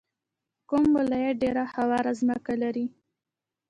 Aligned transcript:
کوم 0.69 0.85
ولایت 0.97 1.35
ډیره 1.43 1.63
هواره 1.73 2.11
ځمکه 2.19 2.53
لري؟ 2.63 2.85